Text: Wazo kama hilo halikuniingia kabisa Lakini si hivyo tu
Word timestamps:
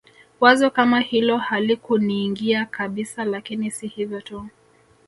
Wazo 0.39 0.69
kama 0.69 0.99
hilo 0.99 1.37
halikuniingia 1.37 2.65
kabisa 2.65 3.23
Lakini 3.25 3.71
si 3.71 3.87
hivyo 3.87 4.21
tu 4.21 4.47